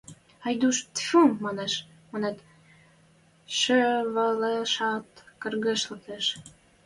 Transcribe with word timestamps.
Айдуш 0.45 0.77
«тфу!» 0.95 1.21
манын 1.43 2.31
шӹвӓлешӓт, 3.57 5.07
кыргыж 5.41 5.81
лӓктеш. 5.89 6.25